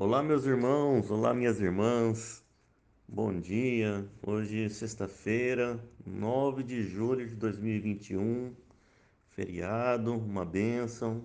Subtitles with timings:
[0.00, 2.40] Olá, meus irmãos, olá, minhas irmãs.
[3.08, 4.08] Bom dia.
[4.24, 5.76] Hoje sexta-feira,
[6.06, 8.54] 9 de julho de 2021,
[9.30, 11.24] feriado, uma bênção.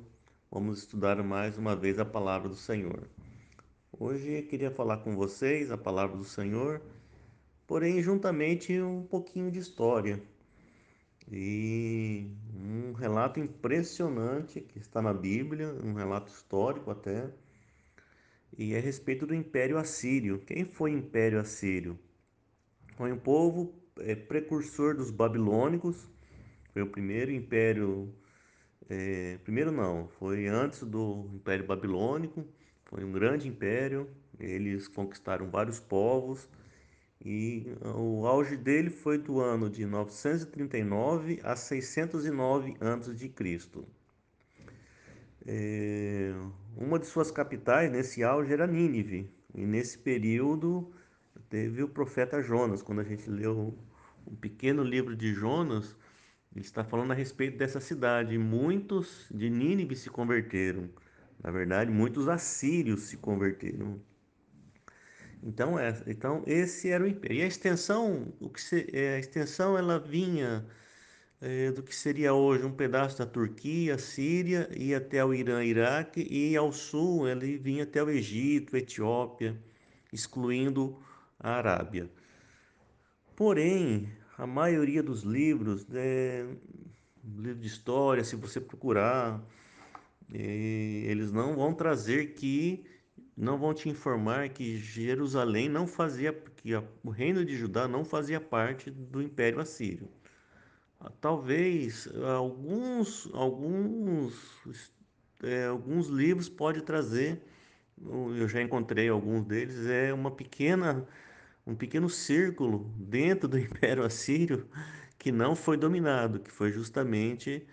[0.49, 3.07] Vamos estudar mais uma vez a palavra do Senhor.
[3.91, 6.81] Hoje queria falar com vocês a palavra do Senhor,
[7.67, 10.19] porém juntamente um pouquinho de história.
[11.31, 17.29] E um relato impressionante que está na Bíblia, um relato histórico até
[18.57, 20.39] e é a respeito do Império Assírio.
[20.45, 21.97] Quem foi o Império Assírio?
[22.95, 26.07] Foi um povo é, precursor dos babilônicos,
[26.71, 28.13] foi o primeiro império,
[28.89, 32.45] é, primeiro não, foi antes do Império Babilônico,
[32.85, 36.47] foi um grande império, eles conquistaram vários povos
[37.25, 37.65] e
[37.95, 43.33] o auge dele foi do ano de 939 a 609 a.C.
[45.45, 46.33] É,
[46.75, 49.29] uma de suas capitais nesse auge era Nínive.
[49.53, 50.91] E nesse período
[51.49, 52.81] teve o profeta Jonas.
[52.81, 53.77] Quando a gente leu
[54.25, 55.95] o pequeno livro de Jonas,
[56.55, 58.37] ele está falando a respeito dessa cidade.
[58.37, 60.89] Muitos de Nínive se converteram.
[61.43, 63.99] Na verdade, muitos assírios se converteram.
[65.41, 67.37] Então, é, então esse era o império.
[67.37, 70.65] E a extensão, o que se, é, a extensão ela vinha
[71.43, 76.25] é, do que seria hoje um pedaço da Turquia, Síria, ia até o Irã, Iraque,
[76.31, 79.61] e ao sul ele vinha até o Egito, Etiópia,
[80.11, 80.97] excluindo
[81.37, 82.09] a Arábia.
[83.35, 86.45] Porém, a maioria dos livros, é,
[87.25, 89.43] livro de história, se você procurar,
[90.33, 92.85] é, eles não vão trazer que,
[93.35, 98.39] não vão te informar que Jerusalém não fazia, que o reino de Judá não fazia
[98.39, 100.07] parte do Império Assírio.
[101.19, 104.91] Talvez alguns, alguns,
[105.43, 107.41] é, alguns livros pode trazer,
[108.01, 111.07] eu já encontrei alguns deles, é uma pequena,
[111.65, 114.67] um pequeno círculo dentro do Império Assírio
[115.17, 117.65] que não foi dominado, que foi justamente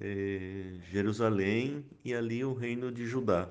[0.00, 3.50] é, Jerusalém e ali o reino de Judá.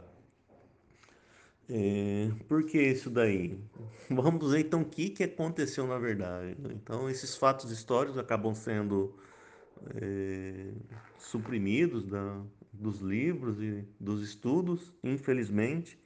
[1.75, 3.59] É, por que isso daí?
[4.07, 6.55] Vamos ver então o que, que aconteceu na verdade.
[6.69, 9.17] Então, esses fatos históricos acabam sendo
[9.95, 10.69] é,
[11.17, 12.39] suprimidos da,
[12.71, 15.97] dos livros e dos estudos, infelizmente,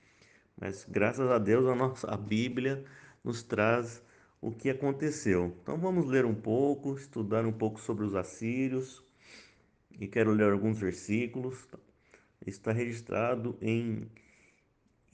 [0.56, 2.86] mas graças a Deus a nossa a Bíblia
[3.22, 4.02] nos traz
[4.40, 5.54] o que aconteceu.
[5.62, 9.04] Então vamos ler um pouco, estudar um pouco sobre os assírios
[10.00, 11.68] e quero ler alguns versículos.
[12.46, 14.08] Está registrado em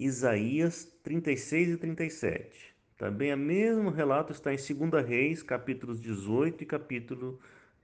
[0.06, 2.76] Isaías 36 e 37.
[2.98, 7.40] Também o mesmo relato está em 2 Reis, capítulos 18 e capítulo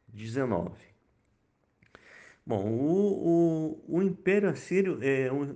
[0.07, 0.71] 19.
[2.45, 5.55] Bom, o, o, o Império Assírio, é, o,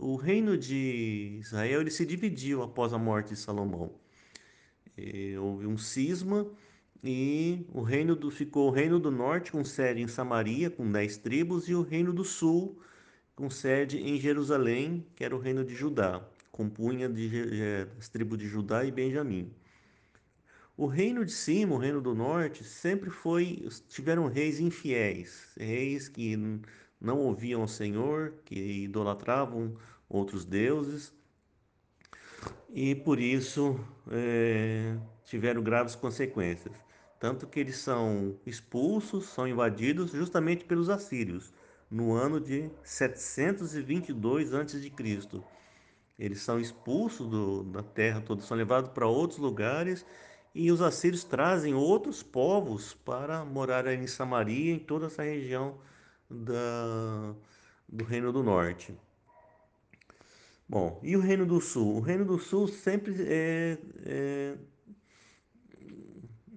[0.00, 3.92] o reino de Israel, ele se dividiu após a morte de Salomão.
[4.96, 6.46] E, houve um cisma
[7.02, 11.18] e o reino do, ficou o reino do norte com sede em Samaria, com dez
[11.18, 12.80] tribos, e o reino do sul
[13.34, 16.22] com sede em Jerusalém, que era o reino de Judá,
[16.52, 19.52] compunha de, das tribos de Judá e Benjamim.
[20.76, 26.36] O reino de cima, o reino do norte, sempre foi tiveram reis infiéis, reis que
[27.00, 29.76] não ouviam o Senhor, que idolatravam
[30.08, 31.12] outros deuses
[32.70, 33.78] e por isso
[34.10, 36.74] é, tiveram graves consequências.
[37.20, 41.52] Tanto que eles são expulsos, são invadidos justamente pelos assírios
[41.94, 44.92] no ano de 722 a.C.
[46.18, 50.04] Eles são expulsos do, da terra toda, são levados para outros lugares
[50.52, 55.78] e os assírios trazem outros povos para morar em Samaria, em toda essa região
[56.28, 57.32] da,
[57.88, 58.92] do Reino do Norte.
[60.68, 61.98] Bom, e o Reino do Sul?
[61.98, 64.56] O Reino do Sul sempre é, é,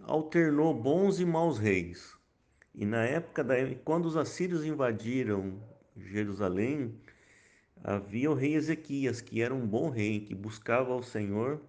[0.02, 2.16] alternou bons e maus reis.
[2.77, 5.59] E na época da quando os assírios invadiram
[5.97, 6.93] Jerusalém,
[7.83, 11.59] havia o rei Ezequias, que era um bom rei, que buscava o Senhor.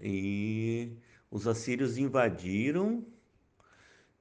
[0.00, 0.96] E
[1.30, 3.04] os assírios invadiram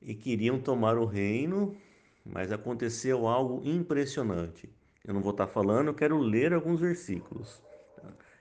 [0.02, 1.78] e queriam tomar o reino,
[2.26, 4.70] mas aconteceu algo impressionante.
[5.06, 7.64] Eu não vou estar falando, eu quero ler alguns versículos.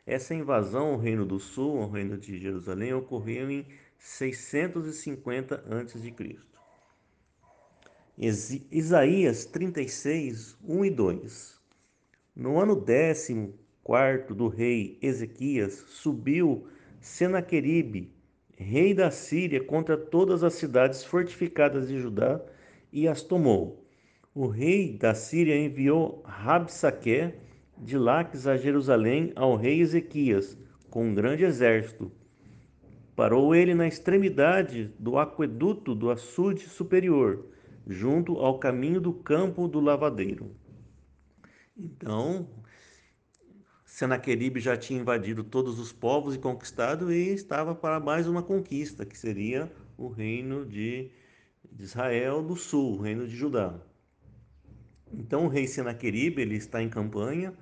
[0.04, 3.64] Essa invasão ao reino do sul, ao reino de Jerusalém, ocorreu em
[3.96, 6.10] 650 a.C.
[8.18, 11.60] Isaías 36, 1 e 2.
[12.34, 13.52] No ano décimo
[13.84, 16.66] quarto do rei Ezequias, subiu
[16.98, 18.10] Senaqueribe,
[18.56, 22.40] rei da Síria, contra todas as cidades fortificadas de Judá
[22.90, 23.84] e as tomou.
[24.34, 27.34] O rei da Síria enviou Rabsaque,
[27.76, 30.56] de Laques a Jerusalém ao rei Ezequias,
[30.88, 32.10] com um grande exército.
[33.14, 37.44] Parou ele na extremidade do aqueduto do açude superior,
[37.86, 40.54] junto ao caminho do campo do lavadeiro.
[41.76, 42.48] Então,
[43.84, 49.06] Senaqueribe já tinha invadido todos os povos e conquistado e estava para mais uma conquista,
[49.06, 51.10] que seria o reino de,
[51.78, 53.80] Israel do sul, o reino de Judá.
[55.12, 57.54] Então o rei Senaqueribe ele está em campanha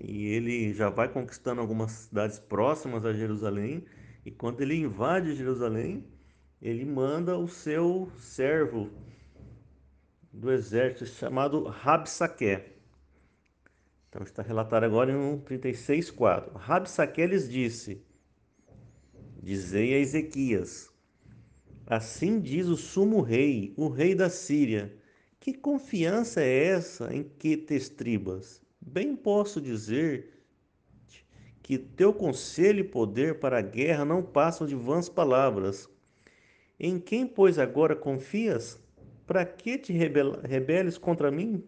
[0.00, 3.84] e ele já vai conquistando algumas cidades próximas a Jerusalém
[4.24, 6.04] e quando ele invade Jerusalém,
[6.60, 8.90] ele manda o seu servo
[10.32, 12.78] do exército chamado Rabsaque
[14.08, 16.52] então está relatado agora em 36:4.
[16.54, 18.02] Rabsaque lhes disse:
[19.42, 20.90] Dizei a Ezequias:
[21.86, 24.96] Assim diz o sumo rei, o rei da Síria:
[25.38, 28.62] Que confiança é essa em que te estribas?
[28.80, 30.42] Bem posso dizer
[31.62, 35.86] que teu conselho e poder para a guerra não passam de vãs palavras.
[36.80, 38.80] Em quem, pois, agora confias?
[39.28, 41.62] Para que te rebeles contra mim?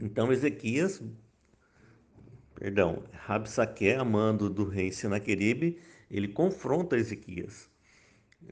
[0.00, 1.02] Então Ezequias,
[2.54, 5.78] perdão, Rabsaque, amando do rei Senaqueribe,
[6.10, 7.70] ele confronta Ezequias,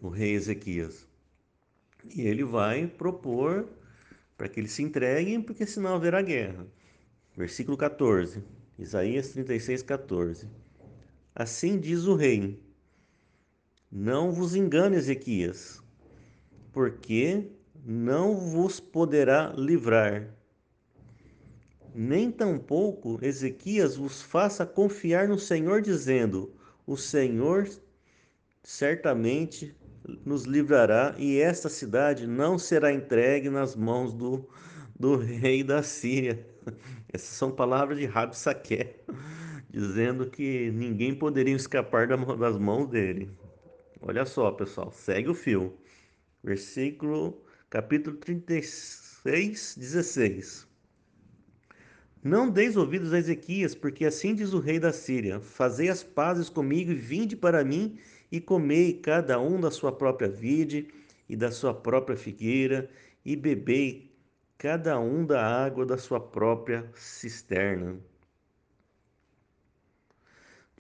[0.03, 1.09] o rei Ezequias.
[2.15, 3.67] E ele vai propor
[4.37, 6.67] para que eles se entreguem, porque senão haverá guerra.
[7.35, 8.45] Versículo 14,
[8.79, 10.51] Isaías 36, 14.
[11.35, 12.63] Assim diz o rei:
[13.95, 15.81] Não vos engane, Ezequias,
[16.73, 17.49] porque
[17.87, 20.35] não vos poderá livrar
[21.95, 26.53] nem tampouco Ezequias vos faça confiar no Senhor, dizendo:
[26.85, 27.69] O Senhor
[28.63, 29.77] certamente
[30.25, 34.49] nos livrará, e esta cidade não será entregue nas mãos do,
[34.99, 36.45] do rei da Síria.
[37.13, 38.97] Essas são palavras de Rabsaque,
[39.71, 43.31] dizendo que ninguém poderia escapar das mãos dele.
[44.07, 45.79] Olha só, pessoal, segue o fio.
[46.43, 50.69] Versículo, capítulo 36, 16.
[52.23, 56.51] Não deis ouvidos a Ezequias, porque assim diz o rei da Síria: Fazei as pazes
[56.51, 57.99] comigo e vinde para mim,
[58.31, 60.89] e comei cada um da sua própria vide
[61.27, 62.91] e da sua própria figueira,
[63.25, 64.15] e bebei
[64.59, 67.99] cada um da água da sua própria cisterna.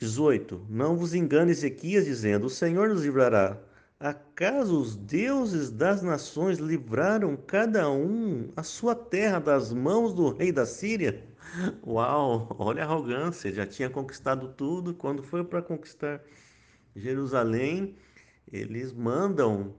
[0.05, 0.67] 18.
[0.69, 3.59] Não vos engane Ezequias, dizendo: O Senhor nos livrará.
[3.99, 10.53] Acaso os deuses das nações livraram cada um a sua terra das mãos do rei
[10.53, 11.25] da Síria?
[11.87, 14.93] Uau, olha a arrogância, já tinha conquistado tudo.
[14.93, 16.21] Quando foi para conquistar
[16.95, 17.97] Jerusalém,
[18.53, 19.75] eles mandam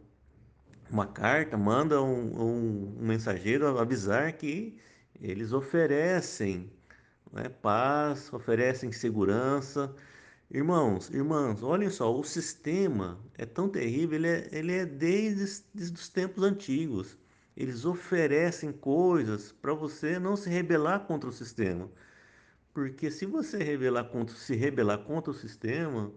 [0.89, 4.75] uma carta, mandam um, um, mensageiro avisar que
[5.22, 6.72] eles oferecem
[7.31, 9.94] né, paz, oferecem segurança
[10.56, 15.94] Irmãos, irmãs, olhem só, o sistema é tão terrível, ele é, ele é desde, desde
[15.96, 17.18] os tempos antigos.
[17.57, 21.92] Eles oferecem coisas para você não se rebelar contra o sistema.
[22.74, 26.10] Porque se você rebelar contra, se rebelar contra o sistema,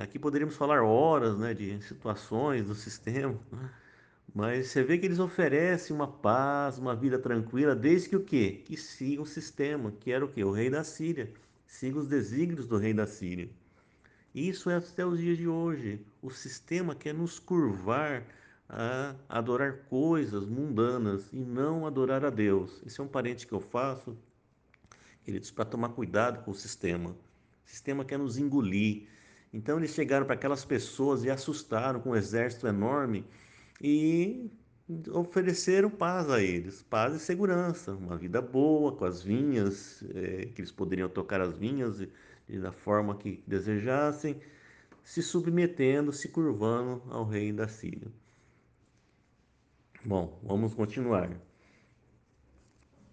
[0.00, 3.36] aqui poderíamos falar horas né, de situações do sistema,
[4.32, 8.62] mas você vê que eles oferecem uma paz, uma vida tranquila, desde que o quê?
[8.64, 10.44] Que sigam o sistema, que era o quê?
[10.44, 11.28] O rei da Síria
[11.68, 13.48] siga os desígnios do rei da Síria.
[14.34, 16.04] Isso é até os dias de hoje.
[16.20, 18.24] O sistema quer nos curvar
[18.68, 22.82] a adorar coisas mundanas e não adorar a Deus.
[22.84, 24.16] Esse é um parente que eu faço,
[25.24, 27.10] queridos, para tomar cuidado com o sistema.
[27.10, 29.06] O sistema quer nos engolir.
[29.52, 33.24] Então eles chegaram para aquelas pessoas e assustaram com um exército enorme
[33.80, 34.50] e
[35.12, 40.60] ofereceram paz a eles, paz e segurança, uma vida boa com as vinhas, é, que
[40.60, 42.08] eles poderiam tocar as vinhas e,
[42.48, 44.40] e da forma que desejassem,
[45.04, 48.08] se submetendo, se curvando ao rei da Síria.
[50.04, 51.30] Bom, vamos continuar.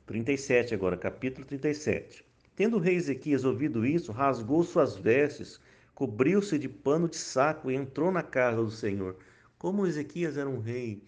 [0.05, 2.23] 37 agora, capítulo 37.
[2.55, 5.59] Tendo o rei Ezequias ouvido isso, rasgou suas vestes,
[5.93, 9.17] cobriu-se de pano de saco e entrou na casa do Senhor.
[9.57, 11.03] Como Ezequias era um rei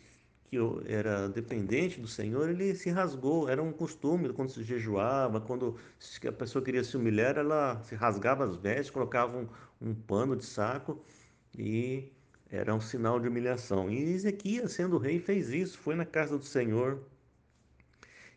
[0.48, 3.50] que era dependente do Senhor, ele se rasgou.
[3.50, 5.76] Era um costume quando se jejuava, quando
[6.26, 9.48] a pessoa queria se humilhar, ela se rasgava as vestes, colocava um,
[9.82, 11.04] um pano de saco
[11.58, 12.14] e
[12.50, 13.90] era um sinal de humilhação.
[13.92, 17.04] E Ezequias, sendo rei, fez isso, foi na casa do Senhor.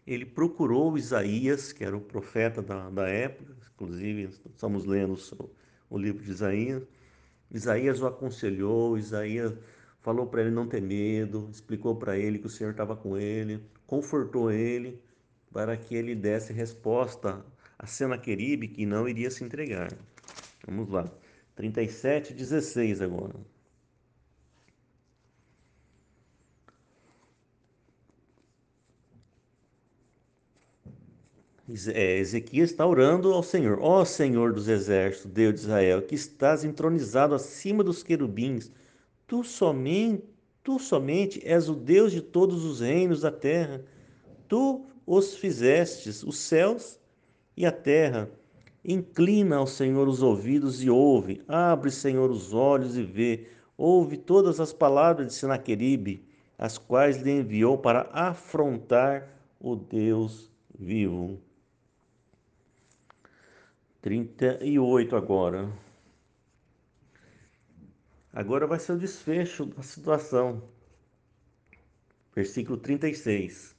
[0.05, 5.51] Ele procurou Isaías, que era o profeta da, da época, inclusive estamos lendo o,
[5.91, 6.83] o livro de Isaías.
[7.53, 9.55] Isaías o aconselhou, Isaías
[10.01, 13.63] falou para ele não ter medo, explicou para ele que o Senhor estava com ele,
[13.87, 15.01] confortou ele
[15.53, 17.45] para que ele desse resposta
[17.79, 19.93] a Senaqueribe que não iria se entregar.
[20.67, 21.11] Vamos lá.
[21.57, 23.35] 37, 16 agora.
[31.95, 33.79] É, Ezequias está orando ao Senhor.
[33.81, 38.73] Ó Senhor dos exércitos, Deus de Israel, que estás entronizado acima dos querubins,
[39.31, 40.25] tu somente,
[40.61, 43.81] tu somente és o Deus de todos os reinos da terra.
[44.49, 46.99] Tu os fizestes, os céus
[47.57, 48.29] e a terra.
[48.85, 51.41] Inclina ao Senhor os ouvidos e ouve.
[51.47, 53.47] Abre, Senhor, os olhos e vê.
[53.79, 56.27] Ouve todas as palavras de Senaqueribe,
[56.59, 59.29] as quais lhe enviou para afrontar
[59.61, 61.39] o Deus vivo.
[64.03, 65.71] 38 agora.
[68.33, 70.63] Agora vai ser o desfecho da situação.
[72.35, 73.77] Versículo 36.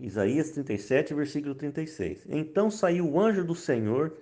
[0.00, 2.24] Isaías 37, versículo 36.
[2.28, 4.16] Então saiu o anjo do Senhor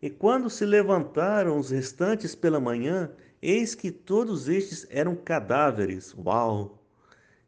[0.00, 3.10] E quando se levantaram os restantes pela manhã,
[3.42, 6.14] eis que todos estes eram cadáveres.
[6.16, 6.80] Uau!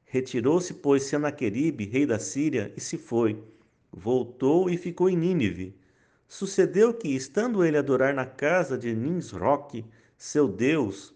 [0.05, 3.41] Retirou-se, pois, Senaqueribe, rei da Síria, e se foi.
[3.93, 5.77] Voltou e ficou em Nínive.
[6.29, 9.85] Sucedeu que, estando ele a adorar na casa de Ninsroque,
[10.17, 11.15] seu deus,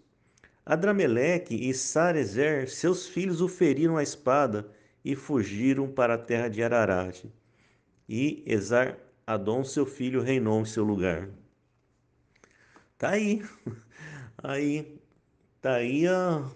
[0.66, 4.71] Adrameleque e Sarezer, seus filhos, o feriram a espada
[5.04, 7.25] e fugiram para a terra de Ararat.
[8.09, 11.28] E Esar Adon, seu filho, reinou em seu lugar.
[12.99, 13.43] Tá aí.
[14.37, 15.00] Aí,
[15.62, 16.50] tá aí a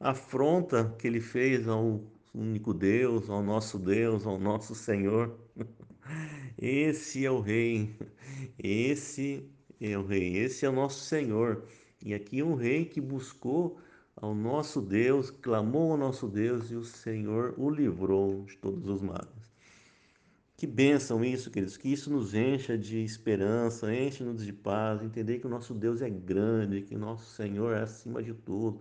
[0.00, 2.00] afronta que ele fez ao
[2.34, 5.38] único Deus, ao nosso Deus, ao nosso Senhor.
[6.56, 7.94] Esse é o Rei,
[8.58, 9.48] esse
[9.80, 11.64] é o Rei, esse é o nosso Senhor.
[12.04, 13.78] E aqui um rei que buscou
[14.16, 19.02] ao nosso Deus, clamou ao nosso Deus e o Senhor o livrou de todos os
[19.02, 19.28] males.
[20.56, 25.46] Que bênção isso, queridos, que isso nos encha de esperança, enche-nos de paz, entender que
[25.46, 28.80] o nosso Deus é grande, que o nosso Senhor é acima de tudo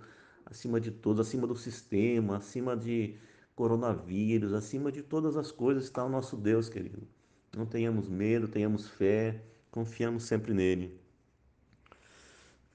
[0.49, 3.15] acima de todos, acima do sistema, acima de
[3.57, 7.07] coronavírus, acima de todas as coisas está o nosso Deus, querido.
[7.55, 11.01] Não tenhamos medo, tenhamos fé, confiamos sempre nele.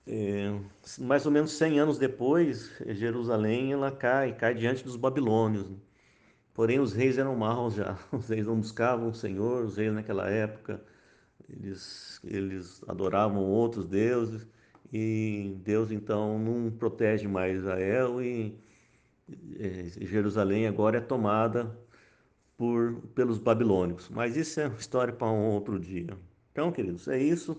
[0.05, 0.59] É,
[0.99, 5.71] mais ou menos 100 anos depois, Jerusalém ela cai, cai diante dos babilônios.
[6.53, 7.97] Porém, os reis eram maus já.
[8.13, 10.85] Os reis não buscavam o Senhor, os reis naquela época,
[11.49, 14.47] eles, eles adoravam outros deuses
[14.93, 18.59] e Deus então não protege mais Israel e
[20.01, 21.77] Jerusalém agora é tomada
[22.57, 24.09] por pelos babilônicos.
[24.09, 26.17] Mas isso é uma história para um outro dia.
[26.53, 27.57] Então, queridos, é isso.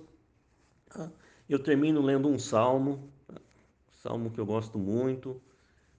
[1.49, 3.09] Eu termino lendo um salmo,
[3.91, 5.41] salmo que eu gosto muito,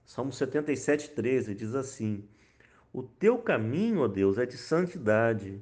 [0.05, 2.23] Salmo 77, 13, diz assim:
[2.93, 5.61] O teu caminho, ó Deus, é de santidade.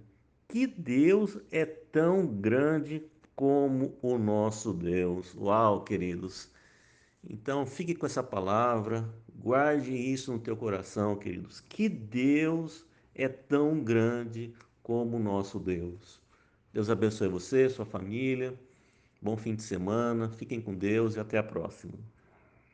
[0.50, 3.04] Que Deus é tão grande
[3.36, 5.34] como o nosso Deus.
[5.36, 6.52] Uau, queridos.
[7.28, 9.10] Então, fique com essa palavra,
[9.44, 11.60] guarde isso no teu coração, queridos.
[11.60, 16.22] Que Deus é tão grande como o nosso Deus.
[16.72, 18.58] Deus abençoe você, sua família.
[19.22, 20.30] Bom fim de semana.
[20.30, 21.94] Fiquem com Deus e até a próxima.